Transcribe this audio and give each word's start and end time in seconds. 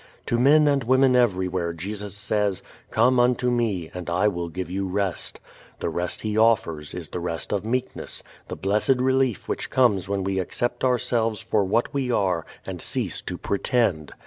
To 0.25 0.39
men 0.39 0.67
and 0.67 0.83
women 0.83 1.15
everywhere 1.15 1.73
Jesus 1.73 2.15
says, 2.17 2.63
"Come 2.89 3.19
unto 3.19 3.51
me, 3.51 3.91
and 3.93 4.09
I 4.09 4.27
will 4.29 4.49
give 4.49 4.67
you 4.71 4.87
rest." 4.87 5.39
The 5.79 5.89
rest 5.91 6.21
He 6.21 6.35
offers 6.35 6.95
is 6.95 7.09
the 7.09 7.19
rest 7.19 7.53
of 7.53 7.63
meekness, 7.63 8.23
the 8.47 8.55
blessed 8.55 8.97
relief 8.97 9.47
which 9.47 9.69
comes 9.69 10.09
when 10.09 10.23
we 10.23 10.39
accept 10.39 10.83
ourselves 10.83 11.39
for 11.39 11.63
what 11.63 11.93
we 11.93 12.09
are 12.09 12.47
and 12.65 12.81
cease 12.81 13.21
to 13.21 13.37
pretend. 13.37 14.11